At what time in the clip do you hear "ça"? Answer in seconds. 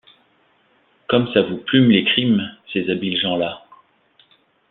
1.31-1.43